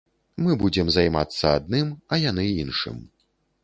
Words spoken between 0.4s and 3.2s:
Мы будзем займацца адным, а яны іншым.